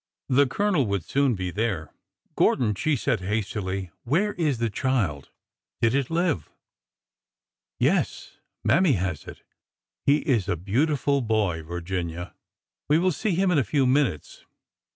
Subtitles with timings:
[0.29, 1.93] The Colonel would soon be there.
[2.35, 5.29] Gordon," she said hastily,'' where is the child?
[5.79, 6.49] Did it live?""
[7.79, 8.39] Yes.
[8.63, 9.43] Mammy has it.
[10.07, 12.33] He is a beautiful boy, Vir A DAY IN JUNE 399 ginia.
[12.89, 14.43] We will see him in a few minutes.